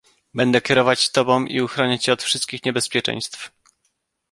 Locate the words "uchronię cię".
1.61-2.13